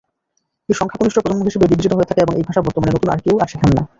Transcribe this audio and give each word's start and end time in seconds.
এই 0.69 0.75
সংখ্যা 0.79 0.97
কনিষ্ঠ 0.99 1.17
প্রজন্ম 1.19 1.43
হিসেবে 1.43 1.65
বিবেচিত 1.65 1.91
হয়ে 1.93 2.09
থাকে 2.09 2.21
এবং 2.21 2.33
এই 2.35 2.45
ভাষা 2.47 2.61
বর্তমানে 2.61 2.91
নতুন 2.91 3.07
করে 3.07 3.23
কেউ 3.25 3.35
আর 3.43 3.49
শেখেন 3.51 3.71
না। 3.71 3.83